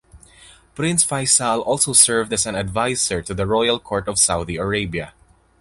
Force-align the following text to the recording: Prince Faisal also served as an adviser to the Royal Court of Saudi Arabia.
Prince 0.73 1.05
Faisal 1.05 1.59
also 1.63 1.93
served 1.93 2.33
as 2.33 2.47
an 2.47 2.55
adviser 2.55 3.21
to 3.21 3.35
the 3.35 3.45
Royal 3.45 3.79
Court 3.79 4.07
of 4.07 4.17
Saudi 4.17 4.55
Arabia. 4.57 5.13